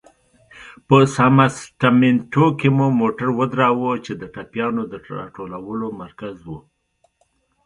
په 0.87 0.97
سمسټمینټو 1.15 2.45
کې 2.59 2.69
مو 2.77 2.87
موټر 2.99 3.27
ودراوه، 3.39 3.91
چې 4.05 4.11
د 4.21 4.23
ټپيانو 4.33 4.83
د 4.91 4.93
را 5.17 5.23
ټولولو 5.35 5.87
مرکز 6.01 6.37
و. 6.47 6.51